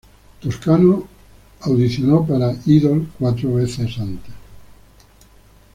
[0.39, 1.07] Toscano
[1.61, 4.33] audicionó para "Idol" cuatro veces antes.